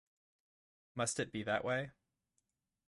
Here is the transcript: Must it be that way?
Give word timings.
Must 0.95 1.19
it 1.19 1.31
be 1.31 1.43
that 1.43 1.63
way? 1.63 1.91